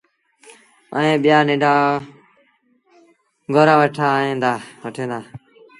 [0.97, 1.73] ائيٚݩ ٻيٚآ ننڍآ
[3.53, 4.37] گونرآ وٺيٚن
[5.11, 5.19] دآ۔